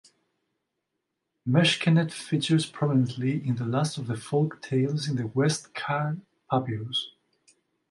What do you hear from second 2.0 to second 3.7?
features prominently in the